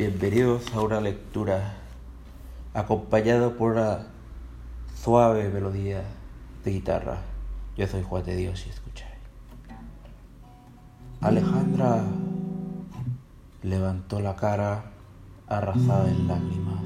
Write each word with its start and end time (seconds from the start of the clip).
Bienvenidos 0.00 0.62
a 0.74 0.80
una 0.80 0.98
lectura 0.98 1.74
acompañado 2.72 3.58
por 3.58 3.72
una 3.72 4.06
suave 4.94 5.50
melodía 5.50 6.02
de 6.64 6.70
guitarra. 6.70 7.18
Yo 7.76 7.86
soy 7.86 8.02
Juan 8.02 8.24
de 8.24 8.34
Dios 8.34 8.64
y 8.66 8.70
escucháis. 8.70 9.12
Alejandra 11.20 12.02
levantó 13.62 14.20
la 14.20 14.36
cara 14.36 14.84
arrasada 15.46 16.08
en 16.08 16.28
lágrimas, 16.28 16.82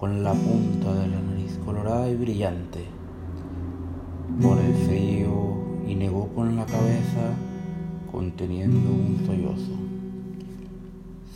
con 0.00 0.24
la 0.24 0.32
punta 0.32 0.92
de 0.92 1.06
la 1.06 1.20
nariz 1.20 1.56
colorada 1.64 2.08
y 2.08 2.16
brillante 2.16 2.84
por 4.42 4.58
el 4.58 4.74
frío 4.74 5.84
y 5.86 5.94
negó 5.94 6.26
con 6.34 6.56
la 6.56 6.66
cabeza 6.66 7.30
conteniendo 8.10 8.90
un 8.90 9.22
sollozo. 9.24 9.86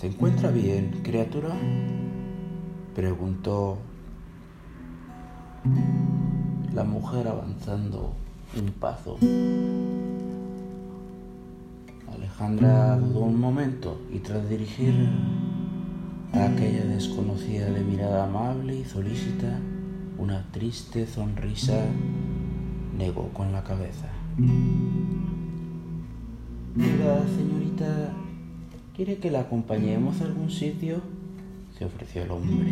¿Se 0.01 0.07
encuentra 0.07 0.51
bien, 0.51 1.03
criatura? 1.03 1.51
preguntó 2.95 3.77
la 6.73 6.85
mujer 6.85 7.29
avanzando 7.29 8.15
un 8.59 8.73
paso. 8.73 9.19
Alejandra 12.11 12.97
dudó 12.97 13.21
un 13.25 13.39
momento 13.39 14.01
y 14.11 14.21
tras 14.21 14.49
dirigir 14.49 14.95
a 16.33 16.47
aquella 16.47 16.87
desconocida 16.87 17.71
de 17.71 17.85
mirada 17.85 18.25
amable 18.25 18.77
y 18.77 18.85
solícita 18.87 19.61
una 20.17 20.51
triste 20.51 21.07
sonrisa, 21.07 21.79
negó 22.97 23.29
con 23.35 23.53
la 23.53 23.63
cabeza. 23.63 24.09
Mira, 26.75 27.23
señorita, 27.37 28.15
¿quiere 29.01 29.17
que 29.17 29.31
la 29.31 29.41
acompañemos 29.41 30.21
a 30.21 30.27
algún 30.27 30.51
sitio? 30.51 31.01
se 31.79 31.87
ofreció 31.87 32.23
el 32.23 32.31
hombre. 32.33 32.71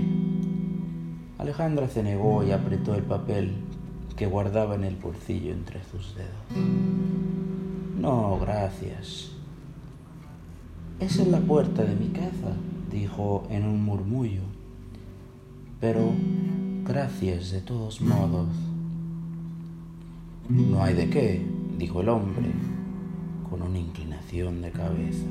Alejandra 1.39 1.89
se 1.89 2.03
negó 2.03 2.45
y 2.45 2.51
apretó 2.51 2.95
el 2.95 3.03
papel 3.03 3.55
que 4.15 4.27
guardaba 4.27 4.75
en 4.75 4.85
el 4.85 4.97
bolsillo 4.97 5.55
entre 5.55 5.83
sus 5.85 6.15
dedos. 6.15 6.67
No, 7.99 8.39
gracias. 8.39 9.31
Esa 11.01 11.23
es 11.23 11.29
la 11.29 11.41
puerta 11.41 11.83
de 11.83 11.95
mi 11.95 12.09
casa, 12.09 12.53
dijo 12.93 13.47
en 13.49 13.65
un 13.65 13.83
murmullo. 13.83 14.43
Pero 15.81 16.13
gracias 16.85 17.53
de 17.53 17.63
todos 17.63 18.03
modos. 18.03 18.49
No 20.51 20.83
hay 20.83 20.93
de 20.93 21.09
qué, 21.09 21.47
dijo 21.79 22.03
el 22.03 22.11
hombre, 22.11 22.51
con 23.49 23.63
una 23.63 23.79
inclinación 23.79 24.61
de 24.61 24.71
cabeza. 24.73 25.25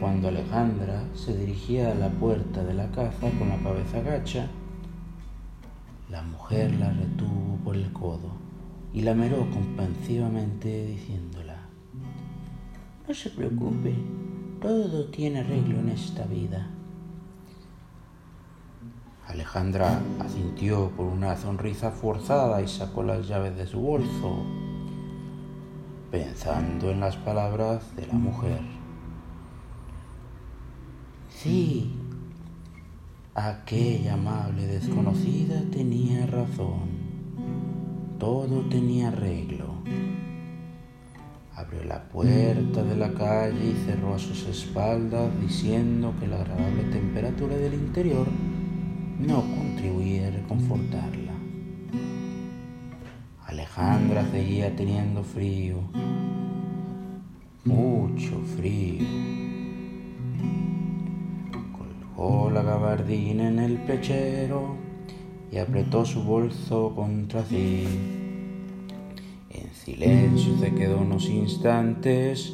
Cuando 0.00 0.28
Alejandra 0.28 1.04
se 1.14 1.36
dirigía 1.36 1.92
a 1.92 1.94
la 1.94 2.08
puerta 2.08 2.64
de 2.64 2.74
la 2.74 2.90
casa 2.90 3.30
con 3.38 3.48
la 3.48 3.58
cabeza 3.58 4.00
gacha, 4.00 4.48
la 6.08 6.22
mujer 6.22 6.74
la 6.74 6.90
retuvo 6.90 7.58
por 7.64 7.76
el 7.76 7.92
codo 7.92 8.30
y 8.92 9.02
la 9.02 9.14
miró 9.14 9.48
compensivamente 9.50 10.86
diciéndola, 10.86 11.56
no 13.06 13.14
se 13.14 13.30
preocupe, 13.30 13.94
todo 14.60 15.06
tiene 15.06 15.40
arreglo 15.40 15.78
en 15.80 15.90
esta 15.90 16.24
vida. 16.24 16.70
Alejandra 19.26 20.00
asintió 20.20 20.90
con 20.96 21.06
una 21.08 21.36
sonrisa 21.36 21.90
forzada 21.90 22.62
y 22.62 22.68
sacó 22.68 23.02
las 23.02 23.28
llaves 23.28 23.56
de 23.56 23.66
su 23.66 23.78
bolso, 23.80 24.42
pensando 26.10 26.90
en 26.90 27.00
las 27.00 27.16
palabras 27.16 27.94
de 27.94 28.06
la 28.06 28.14
mujer. 28.14 28.77
Sí, 31.40 31.92
aquella 33.32 34.14
amable 34.14 34.66
desconocida 34.66 35.62
tenía 35.70 36.26
razón. 36.26 36.88
Todo 38.18 38.62
tenía 38.62 39.06
arreglo. 39.06 39.74
Abrió 41.54 41.84
la 41.84 42.08
puerta 42.08 42.82
de 42.82 42.96
la 42.96 43.12
calle 43.12 43.70
y 43.70 43.84
cerró 43.86 44.16
a 44.16 44.18
sus 44.18 44.48
espaldas 44.48 45.30
diciendo 45.40 46.12
que 46.18 46.26
la 46.26 46.40
agradable 46.40 46.82
temperatura 46.90 47.56
del 47.56 47.74
interior 47.74 48.26
no 49.20 49.40
contribuía 49.42 50.26
a 50.26 50.30
reconfortarla. 50.32 51.34
Alejandra 53.46 54.28
seguía 54.32 54.74
teniendo 54.74 55.22
frío, 55.22 55.76
mucho 57.64 58.40
frío. 58.56 59.37
La 62.18 62.64
gabardina 62.64 63.46
en 63.46 63.60
el 63.60 63.76
pechero 63.76 64.74
y 65.52 65.58
apretó 65.58 66.04
su 66.04 66.24
bolso 66.24 66.92
contra 66.92 67.44
sí. 67.44 67.86
En 69.48 69.72
silencio 69.72 70.58
se 70.58 70.74
quedó 70.74 70.98
unos 70.98 71.28
instantes 71.28 72.52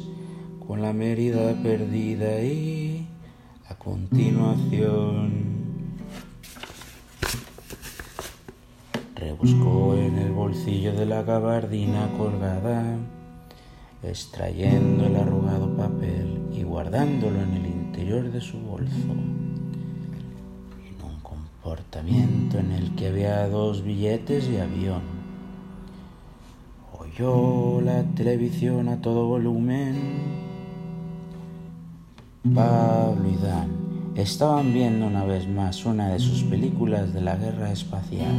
con 0.67 0.83
la 0.83 0.93
merida 0.93 1.55
perdida 1.63 2.39
y 2.43 3.07
a 3.67 3.73
continuación 3.73 5.55
rebuscó 9.15 9.95
en 9.95 10.19
el 10.19 10.31
bolsillo 10.33 10.93
de 10.93 11.07
la 11.07 11.23
gabardina 11.23 12.11
colgada, 12.15 12.95
extrayendo 14.03 15.07
el 15.07 15.15
arrugado 15.15 15.75
papel 15.75 16.43
y 16.53 16.61
guardándolo 16.61 17.41
en 17.41 17.53
el 17.55 17.65
interior 17.65 18.31
de 18.31 18.41
su 18.41 18.59
bolso. 18.59 19.44
En 21.67 22.71
el 22.71 22.93
que 22.95 23.07
había 23.07 23.47
dos 23.49 23.83
billetes 23.83 24.47
de 24.47 24.61
avión. 24.61 25.01
Oyó 26.97 27.81
la 27.81 28.03
televisión 28.03 28.87
a 28.87 29.01
todo 29.01 29.25
volumen. 29.25 30.45
Pablo 32.53 33.27
y 33.27 33.35
Dan 33.43 34.13
estaban 34.15 34.73
viendo 34.73 35.07
una 35.07 35.25
vez 35.25 35.47
más 35.47 35.85
una 35.85 36.09
de 36.09 36.19
sus 36.19 36.43
películas 36.43 37.13
de 37.13 37.21
la 37.21 37.35
guerra 37.35 37.71
espacial. 37.71 38.31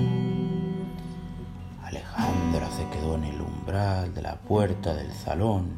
Alejandra 1.83 2.71
se 2.71 2.89
quedó 2.97 3.17
en 3.17 3.25
el 3.25 3.41
umbral 3.41 4.15
de 4.15 4.23
la 4.23 4.37
puerta 4.37 4.95
del 4.95 5.13
salón, 5.13 5.71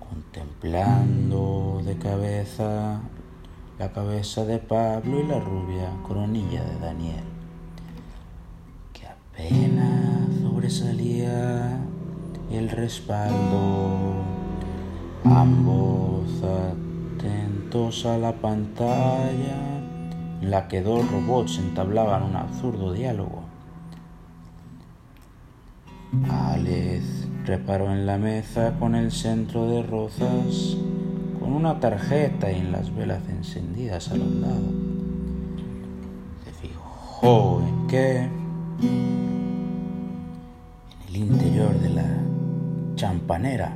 contemplando 0.00 1.82
de 1.84 1.96
cabeza 1.98 3.00
la 3.78 3.92
cabeza 3.92 4.44
de 4.44 4.58
Pablo 4.58 5.20
y 5.20 5.26
la 5.26 5.38
rubia 5.38 5.90
coronilla 6.02 6.64
de 6.64 6.78
Daniel, 6.80 7.24
que 8.92 9.06
apenas 9.06 10.34
sobresalía 10.42 11.78
el 12.50 12.70
respaldo, 12.70 14.14
ambos 15.24 16.42
atentos 16.42 18.04
a 18.04 18.18
la 18.18 18.32
pantalla 18.32 19.78
en 20.40 20.50
la 20.50 20.66
que 20.66 20.82
dos 20.82 21.08
robots 21.12 21.58
entablaban 21.58 22.24
un 22.24 22.34
absurdo 22.34 22.92
diálogo. 22.92 23.42
Alex 26.28 27.28
reparó 27.44 27.92
en 27.92 28.06
la 28.06 28.18
mesa 28.18 28.74
con 28.80 28.96
el 28.96 29.12
centro 29.12 29.68
de 29.68 29.82
rosas, 29.82 30.76
con 31.48 31.56
una 31.56 31.80
tarjeta 31.80 32.52
y 32.52 32.56
en 32.56 32.72
las 32.72 32.94
velas 32.94 33.26
encendidas 33.26 34.10
a 34.10 34.16
los 34.16 34.30
lados. 34.34 34.74
Se 36.44 36.52
fijó 36.52 37.62
en 37.66 37.86
que 37.86 38.18
en 38.18 39.48
el 41.08 41.16
interior 41.16 41.72
de 41.80 41.88
la 41.88 42.04
champanera, 42.96 43.74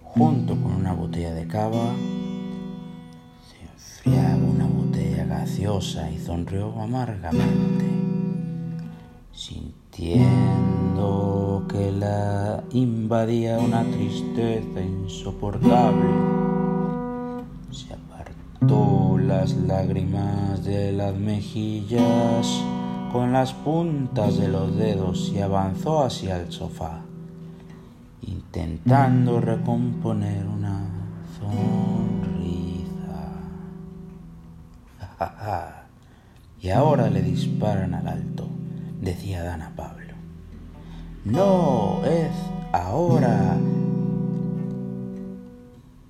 junto 0.00 0.54
con 0.54 0.76
una 0.76 0.92
botella 0.92 1.34
de 1.34 1.48
cava, 1.48 1.92
se 3.48 3.60
enfriaba 3.64 4.36
una 4.36 4.66
botella 4.66 5.24
gaseosa 5.24 6.08
y 6.08 6.18
sonrió 6.18 6.72
amargamente, 6.80 7.84
sintiendo 9.32 10.54
que 11.68 11.90
la 11.90 12.62
invadía 12.70 13.58
una 13.58 13.82
tristeza 13.82 14.80
insoportable. 14.80 16.43
Las 18.64 19.56
lágrimas 19.56 20.64
de 20.64 20.90
las 20.92 21.14
mejillas 21.14 22.62
con 23.12 23.30
las 23.32 23.52
puntas 23.52 24.38
de 24.38 24.48
los 24.48 24.74
dedos 24.76 25.30
y 25.34 25.40
avanzó 25.40 26.02
hacia 26.02 26.38
el 26.40 26.50
sofá, 26.50 27.02
intentando 28.22 29.38
recomponer 29.42 30.46
una 30.46 30.80
sonrisa. 31.38 32.86
y 36.62 36.70
ahora 36.70 37.10
le 37.10 37.20
disparan 37.20 37.92
al 37.92 38.08
alto, 38.08 38.48
decía 39.02 39.42
Dana 39.42 39.72
Pablo. 39.76 40.14
No, 41.26 42.02
es 42.04 42.32
ahora, 42.72 43.58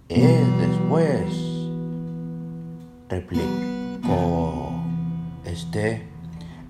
Es 0.08 0.46
después, 0.60 1.53
replicó 3.08 4.72
este. 5.44 6.08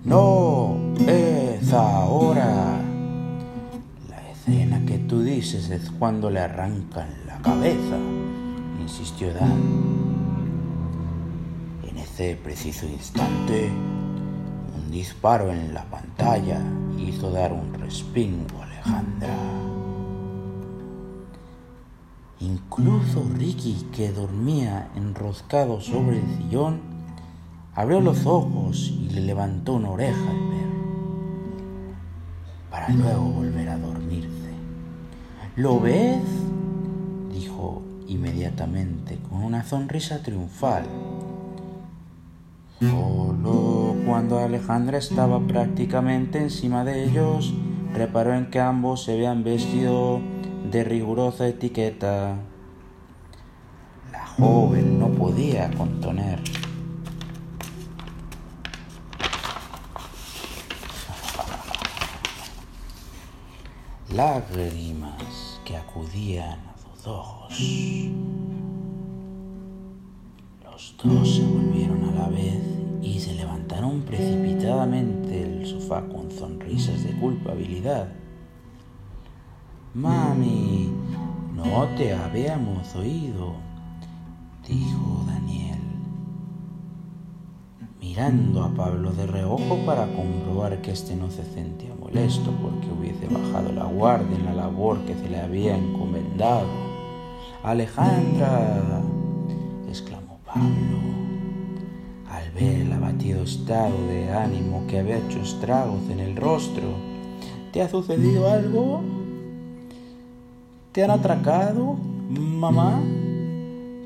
No, 0.03 0.77
es 1.07 1.73
ahora. 1.73 2.79
La 4.09 4.29
escena 4.29 4.85
que 4.85 4.99
tú 4.99 5.21
dices 5.21 5.69
es 5.69 5.89
cuando 5.91 6.29
le 6.29 6.39
arrancan 6.39 7.09
la 7.25 7.37
cabeza, 7.39 7.97
insistió 8.81 9.33
Dan. 9.33 9.85
En 11.89 11.97
ese 11.97 12.35
preciso 12.35 12.85
instante, 12.85 13.69
un 14.77 14.91
disparo 14.91 15.51
en 15.51 15.73
la 15.73 15.83
pantalla 15.85 16.61
hizo 16.99 17.31
dar 17.31 17.51
un 17.51 17.73
respingo 17.73 18.61
a 18.61 18.65
Alejandra. 18.65 19.54
Incluso 22.45 23.25
Ricky, 23.35 23.87
que 23.91 24.11
dormía 24.11 24.89
enroscado 24.95 25.81
sobre 25.81 26.19
el 26.19 26.37
sillón, 26.37 26.79
abrió 27.73 28.01
los 28.01 28.27
ojos 28.27 28.93
y 28.95 29.09
le 29.09 29.21
levantó 29.21 29.73
una 29.73 29.89
oreja 29.89 30.29
al 30.29 30.49
ver, 30.49 30.67
para 32.69 32.89
luego 32.89 33.23
volver 33.23 33.69
a 33.69 33.79
dormirse. 33.79 34.51
¿Lo 35.55 35.79
ves? 35.79 36.21
dijo 37.33 37.81
inmediatamente 38.07 39.17
con 39.27 39.43
una 39.43 39.63
sonrisa 39.63 40.21
triunfal. 40.21 40.85
Solo 42.79 43.95
cuando 44.05 44.37
Alejandra 44.37 44.99
estaba 44.99 45.39
prácticamente 45.39 46.39
encima 46.43 46.85
de 46.85 47.05
ellos, 47.05 47.55
reparó 47.95 48.35
en 48.35 48.51
que 48.51 48.59
ambos 48.59 49.03
se 49.03 49.13
habían 49.13 49.43
vestido 49.43 50.19
de 50.71 50.83
rigurosa 50.83 51.47
etiqueta. 51.47 52.37
La 54.11 54.25
joven 54.27 54.99
no 54.99 55.09
podía 55.09 55.69
contener 55.71 56.39
lágrimas 64.15 65.59
que 65.65 65.75
acudían 65.75 66.59
a 66.59 66.77
sus 66.77 67.07
ojos. 67.07 67.53
Los 70.63 70.95
dos 71.03 71.35
se 71.35 71.43
volvieron 71.43 72.03
a 72.09 72.11
la 72.21 72.29
vez 72.29 72.61
y 73.01 73.19
se 73.19 73.33
levantaron 73.33 74.01
precipitadamente 74.01 75.29
del 75.29 75.65
sofá 75.65 76.01
con 76.07 76.31
sonrisas 76.31 77.03
de 77.03 77.11
culpabilidad. 77.19 78.24
Mami, 79.95 80.91
no 81.55 81.87
te 81.95 82.13
habíamos 82.13 82.93
oído, 82.97 83.53
dijo 84.67 85.23
Daniel, 85.25 85.79
mirando 88.01 88.63
a 88.65 88.73
Pablo 88.73 89.13
de 89.13 89.25
reojo 89.25 89.77
para 89.85 90.05
comprobar 90.07 90.81
que 90.81 90.91
éste 90.91 91.15
no 91.15 91.31
se 91.31 91.45
sentía 91.45 91.95
molesto 91.97 92.51
porque 92.61 92.89
hubiese 92.89 93.33
bajado 93.33 93.71
la 93.71 93.85
guardia 93.85 94.35
en 94.37 94.43
la 94.43 94.53
labor 94.53 94.99
que 95.05 95.15
se 95.15 95.29
le 95.29 95.39
había 95.39 95.77
encomendado. 95.77 96.67
Alejandra, 97.63 99.01
exclamó 99.87 100.39
Pablo, 100.45 100.99
al 102.29 102.51
ver 102.51 102.81
el 102.81 102.91
abatido 102.91 103.43
estado 103.43 103.95
de 104.09 104.29
ánimo 104.33 104.83
que 104.89 104.99
había 104.99 105.19
hecho 105.19 105.39
estragos 105.39 106.01
en 106.09 106.19
el 106.19 106.35
rostro. 106.35 106.83
¿Te 107.71 107.81
ha 107.81 107.87
sucedido 107.87 108.51
algo? 108.51 109.24
¿Te 110.95 111.03
han 111.03 111.11
atracado, 111.11 111.97
mamá? 112.29 113.01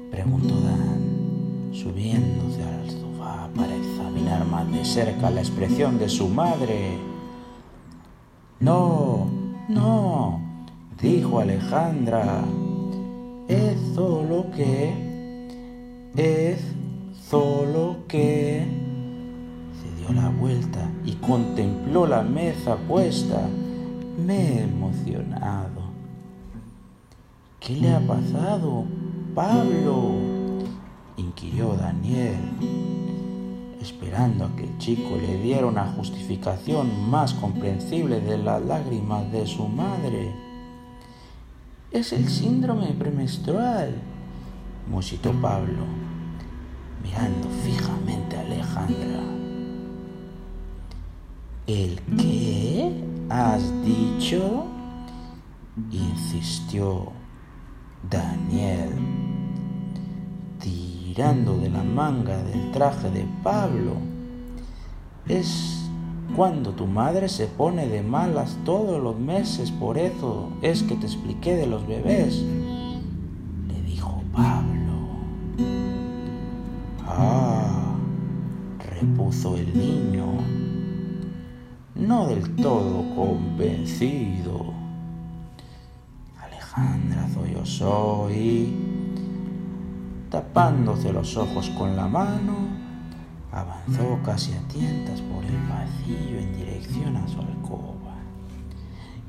Preguntó 0.10 0.60
Dan, 0.60 1.70
subiéndose 1.72 2.64
al 2.64 2.90
sofá 2.90 3.48
para 3.56 3.76
examinar 3.76 4.44
más 4.48 4.72
de 4.72 4.84
cerca 4.84 5.30
la 5.30 5.42
expresión 5.42 6.00
de 6.00 6.10
su 6.10 6.30
madre. 6.30 6.98
No, 8.60 9.28
no, 9.68 10.42
dijo 11.00 11.38
Alejandra. 11.40 12.44
Es 13.48 13.78
solo 13.94 14.48
que... 14.56 14.92
Es 16.18 16.60
solo 17.30 17.98
que... 18.08 18.66
Se 19.80 19.96
dio 20.02 20.12
la 20.20 20.30
vuelta 20.30 20.90
y 21.06 21.12
contempló 21.18 22.08
la 22.08 22.24
mesa 22.24 22.78
puesta. 22.88 23.48
Me 24.26 24.38
he 24.38 24.64
emocionado. 24.64 25.79
¿Qué 27.70 27.76
le 27.76 27.94
ha 27.94 28.00
pasado, 28.00 28.84
Pablo? 29.36 30.14
inquirió 31.18 31.76
Daniel, 31.76 32.40
esperando 33.80 34.46
a 34.46 34.56
que 34.56 34.64
el 34.64 34.76
chico 34.80 35.16
le 35.18 35.40
diera 35.40 35.68
una 35.68 35.86
justificación 35.86 37.12
más 37.12 37.36
comprensible 37.36 38.22
de 38.22 38.40
las 38.40 38.66
lágrimas 38.66 39.32
de 39.32 39.46
su 39.46 39.68
madre. 39.68 40.34
Es 41.92 42.12
el 42.12 42.28
síndrome 42.28 42.88
premenstrual, 42.94 43.94
musitó 44.90 45.32
Pablo, 45.34 45.86
mirando 47.04 47.50
fijamente 47.64 48.36
a 48.36 48.42
Alejandra. 48.42 49.22
¿El 51.68 52.02
qué 52.18 53.04
has 53.30 53.62
dicho? 53.86 54.66
insistió 55.92 57.19
Daniel, 58.08 58.90
tirando 60.60 61.58
de 61.58 61.70
la 61.70 61.84
manga 61.84 62.42
del 62.44 62.72
traje 62.72 63.10
de 63.12 63.26
Pablo. 63.44 63.94
Es 65.28 65.90
cuando 66.36 66.72
tu 66.72 66.86
madre 66.88 67.28
se 67.28 67.48
pone 67.48 67.88
de 67.88 68.02
malas 68.02 68.58
todos 68.64 69.02
los 69.02 69.20
meses, 69.20 69.72
por 69.72 69.98
eso 69.98 70.50
es 70.62 70.84
que 70.84 70.96
te 70.96 71.08
expliqué 71.08 71.56
de 71.56 71.68
los 71.68 71.86
bebés, 71.86 72.42
le 73.68 73.82
dijo 73.82 74.24
Pablo. 74.32 74.70
Ah, 77.06 77.96
repuso 78.92 79.58
el 79.58 79.78
niño, 79.78 80.26
no 81.96 82.28
del 82.28 82.56
todo 82.56 83.04
convencido. 83.16 84.79
Alejandra 86.80 87.28
soy 87.66 88.34
y, 88.34 88.74
tapándose 90.30 91.12
los 91.12 91.36
ojos 91.36 91.70
con 91.78 91.96
la 91.96 92.08
mano, 92.08 92.54
avanzó 93.52 94.20
casi 94.24 94.54
a 94.54 94.62
tientas 94.68 95.22
por 95.22 95.44
el 95.44 95.56
pasillo 95.68 96.40
en 96.40 96.56
dirección 96.56 97.18
a 97.18 97.28
su 97.28 97.40
alcoba. 97.40 98.16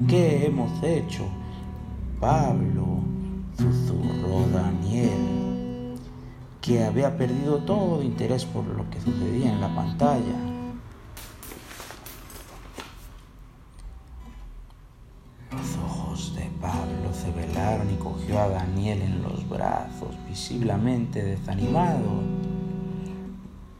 ¿Qué 0.06 0.46
hemos 0.46 0.82
hecho? 0.82 1.24
Pablo, 2.20 3.00
susurró 3.56 4.46
Daniel, 4.52 5.96
que 6.60 6.84
había 6.84 7.16
perdido 7.16 7.58
todo 7.58 8.02
interés 8.02 8.44
por 8.44 8.64
lo 8.66 8.88
que 8.90 9.00
sucedía 9.00 9.52
en 9.52 9.60
la 9.60 9.74
pantalla. 9.74 10.49
Visiblemente 20.40 21.22
desanimado. 21.22 22.22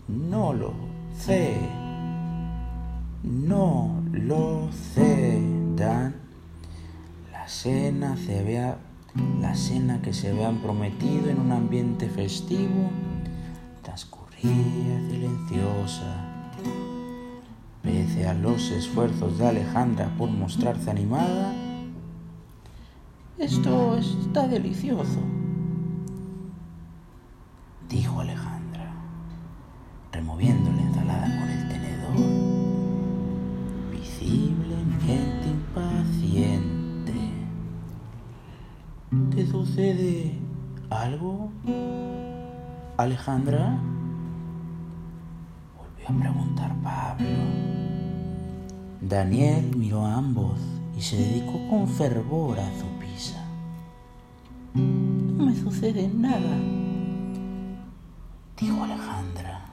No 0.09 0.53
lo 0.53 0.75
sé, 1.17 1.57
no 3.23 4.03
lo 4.13 4.69
sé, 4.95 5.41
Dan. 5.75 6.17
La 7.33 7.49
cena 7.49 8.15
se 8.19 8.45
vea, 8.45 8.77
la 9.41 9.55
cena 9.55 10.03
que 10.03 10.13
se 10.13 10.29
habían 10.29 10.59
prometido 10.59 11.31
en 11.31 11.41
un 11.41 11.51
ambiente 11.51 12.11
festivo 12.11 12.91
transcurría 13.83 15.01
silenciosa. 15.09 16.15
Pese 17.83 18.29
a 18.29 18.35
los 18.35 18.71
esfuerzos 18.71 19.39
de 19.39 19.49
Alejandra 19.49 20.15
por 20.19 20.29
mostrarse 20.29 20.91
animada, 20.91 21.55
esto 23.39 23.97
está 23.97 24.47
delicioso, 24.47 25.21
sucede 39.81 40.33
algo, 40.91 41.49
Alejandra? 42.99 43.79
Volvió 45.79 46.07
a 46.07 46.21
preguntar 46.21 46.75
Pablo. 46.83 47.27
Daniel 49.01 49.75
miró 49.75 50.05
a 50.05 50.17
ambos 50.17 50.61
y 50.99 51.01
se 51.01 51.17
dedicó 51.17 51.67
con 51.71 51.89
fervor 51.89 52.61
a 52.61 52.71
su 52.79 52.85
sucede 55.55 56.09
nada, 56.09 56.59
dijo 58.61 58.85
Alejandra. 58.85 59.65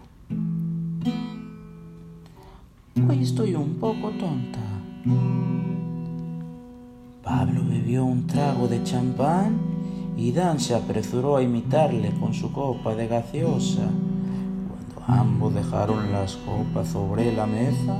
Hoy 3.09 3.23
estoy 3.23 3.55
un 3.55 3.75
poco 3.75 4.11
tonta. 4.11 4.61
Pablo 7.21 7.65
bebió 7.67 8.05
un 8.05 8.25
trago 8.25 8.69
de 8.69 8.81
champán 8.83 9.66
y 10.17 10.31
Dan 10.31 10.59
se 10.59 10.73
apresuró 10.73 11.37
a 11.37 11.43
imitarle 11.43 12.11
con 12.19 12.33
su 12.33 12.51
copa 12.51 12.95
de 12.95 13.07
gaseosa. 13.07 13.87
Cuando 14.67 15.21
ambos 15.21 15.53
dejaron 15.53 16.11
las 16.11 16.35
copas 16.37 16.87
sobre 16.89 17.31
la 17.31 17.45
mesa, 17.45 17.95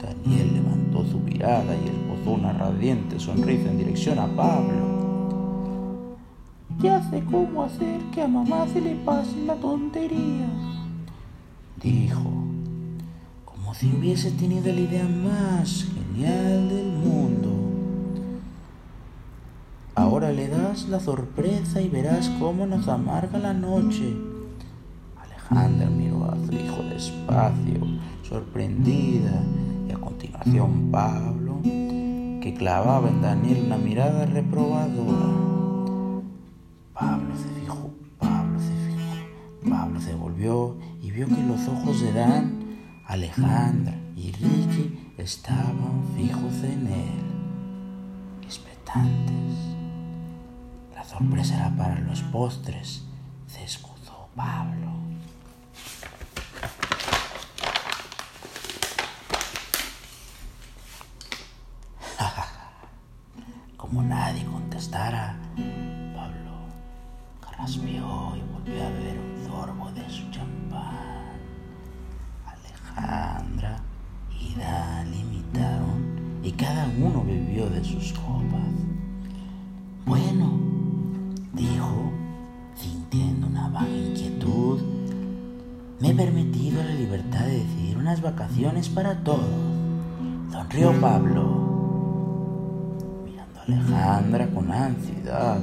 Daniel 0.00 0.52
levantó 0.52 1.04
su 1.10 1.18
mirada 1.18 1.74
y 1.74 1.88
esbozó 1.88 2.32
una 2.32 2.52
radiante 2.52 3.18
sonrisa 3.18 3.70
en 3.70 3.78
dirección 3.78 4.18
a 4.18 4.26
Pablo. 4.26 4.92
Ya 6.80 7.02
sé 7.10 7.22
cómo 7.30 7.62
hacer 7.62 8.00
que 8.12 8.22
a 8.22 8.28
mamá 8.28 8.66
se 8.68 8.80
le 8.80 8.94
pase 8.96 9.36
la 9.46 9.54
tontería, 9.54 10.48
dijo, 11.80 12.30
como 13.44 13.72
si 13.74 13.86
hubiese 13.86 14.32
tenido 14.32 14.66
la 14.66 14.80
idea 14.80 15.08
más 15.08 15.86
genial 15.94 16.68
del 16.68 16.92
mundo. 16.92 17.51
Ahora 19.94 20.32
le 20.32 20.48
das 20.48 20.88
la 20.88 21.00
sorpresa 21.00 21.82
y 21.82 21.90
verás 21.90 22.30
cómo 22.38 22.64
nos 22.66 22.88
amarga 22.88 23.38
la 23.38 23.52
noche. 23.52 24.16
Alejandra 25.20 25.90
miró 25.90 26.24
a 26.24 26.36
su 26.46 26.52
hijo 26.54 26.82
despacio, 26.84 27.80
sorprendida, 28.22 29.42
y 29.86 29.92
a 29.92 29.98
continuación 29.98 30.90
Pablo, 30.90 31.60
que 31.62 32.54
clavaba 32.56 33.06
en 33.10 33.20
Daniel 33.20 33.64
una 33.66 33.76
mirada 33.76 34.24
reprobadora. 34.24 35.42
Pablo 36.94 37.34
se 37.36 37.60
fijó, 37.60 37.90
Pablo 38.18 38.58
se 38.60 38.74
fijó, 38.86 39.68
Pablo 39.68 40.00
se 40.00 40.14
volvió 40.14 40.76
y 41.02 41.10
vio 41.10 41.26
que 41.26 41.42
los 41.42 41.68
ojos 41.68 42.00
de 42.00 42.14
Dan, 42.14 42.78
Alejandra 43.06 43.94
y 44.16 44.32
Ricky 44.32 45.12
estaban 45.18 46.02
fijos 46.16 46.64
en 46.64 46.86
él, 46.86 48.42
expectantes 48.42 49.71
sorpresa 51.04 51.54
será 51.56 51.70
para 51.76 51.98
los 52.00 52.20
postres, 52.22 53.02
se 53.46 53.64
escudó 53.64 54.28
Pablo. 54.36 54.92
Como 63.76 64.02
nadie 64.02 64.44
contestara, 64.46 65.36
Pablo 66.14 66.68
carraspeó 67.40 68.36
y 68.36 68.42
volvió 68.52 68.86
a 68.86 68.90
beber 68.90 69.18
un 69.18 69.44
sorbo 69.46 69.90
de 69.92 70.08
su 70.08 70.30
champán. 70.30 71.40
Alejandra 72.46 73.78
y 74.30 74.54
Dan 74.54 75.12
imitaron 75.12 76.40
y 76.42 76.52
cada 76.52 76.86
uno 76.98 77.24
bebió 77.24 77.68
de 77.68 77.84
sus 77.84 78.12
copas. 78.12 78.60
Bueno, 80.04 80.71
permitido 86.24 86.84
la 86.84 86.94
libertad 86.94 87.46
de 87.46 87.58
decidir 87.58 87.98
unas 87.98 88.22
vacaciones 88.22 88.88
para 88.88 89.24
todos. 89.24 89.44
Sonrió 90.52 90.92
Pablo, 91.00 91.42
mirando 93.24 93.58
a 93.58 93.62
Alejandra 93.64 94.46
con 94.54 94.70
ansiedad. 94.70 95.58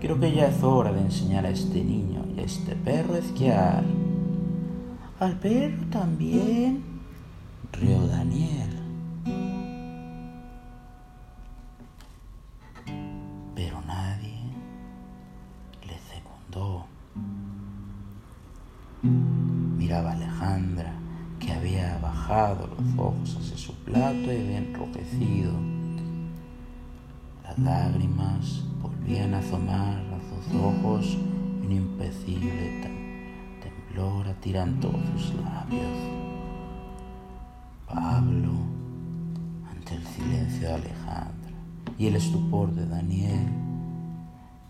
Creo 0.00 0.18
que 0.18 0.32
ya 0.32 0.46
es 0.46 0.62
hora 0.62 0.92
de 0.92 1.02
enseñar 1.02 1.44
a 1.44 1.50
este 1.50 1.84
niño 1.84 2.24
y 2.34 2.40
a 2.40 2.42
este 2.44 2.74
perro 2.74 3.14
a 3.14 3.18
esquiar. 3.18 3.84
Al 5.18 5.38
perro 5.38 5.84
también, 5.90 6.82
rió 7.72 8.06
Daniel. 8.06 8.79
Plato 23.90 24.32
y 24.32 24.36
había 24.36 24.58
enrojecido. 24.58 25.52
Las 27.42 27.58
lágrimas 27.58 28.64
volvían 28.80 29.34
a 29.34 29.38
asomar 29.38 29.98
a 29.98 30.20
sus 30.28 30.54
ojos 30.60 31.18
y 31.62 31.66
un 31.66 31.72
impecible 31.72 32.82
temblor 33.62 34.28
atirantó 34.28 34.92
sus 35.16 35.34
labios. 35.42 35.98
Pablo, 37.86 38.52
ante 39.68 39.94
el 39.96 40.06
silencio 40.06 40.68
de 40.68 40.74
Alejandra 40.74 41.56
y 41.98 42.06
el 42.06 42.16
estupor 42.16 42.72
de 42.72 42.86
Daniel, 42.86 43.48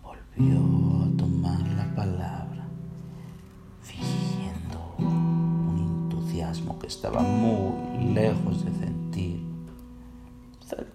volvió 0.03 1.03
a 1.03 1.17
tomar 1.17 1.59
la 1.77 1.95
palabra 1.95 2.41
que 6.79 6.87
estaba 6.87 7.21
muy 7.21 8.13
lejos 8.13 8.65
de 8.65 8.71
sentir. 8.71 9.00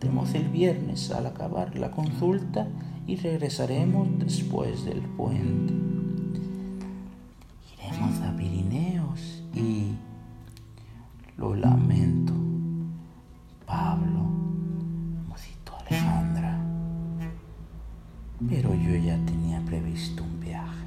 Saltemos 0.06 0.34
el 0.36 0.48
viernes 0.50 1.10
al 1.10 1.26
acabar 1.26 1.76
la 1.76 1.90
consulta 1.90 2.68
y 3.08 3.16
regresaremos 3.16 4.06
después 4.20 4.84
del 4.84 5.00
puente. 5.00 5.74
Iremos 7.74 8.20
a 8.20 8.36
Pirineos 8.36 9.42
y... 9.52 9.96
Lo 11.36 11.56
lamento, 11.56 12.32
Pablo, 13.66 14.20
musitó 15.28 15.76
Alejandra. 15.80 16.64
Pero 18.48 18.72
yo 18.76 18.94
ya 18.94 19.18
tenía 19.26 19.60
previsto 19.64 20.22
un 20.22 20.38
viaje. 20.38 20.86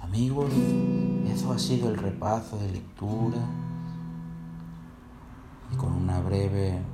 Amigos, 0.00 0.52
eso 1.32 1.52
ha 1.52 1.60
sido 1.60 1.90
el 1.90 1.96
repaso 1.96 2.58
de 2.58 2.72
lectura 2.72 3.38
con 6.34 6.42
una 6.42 6.93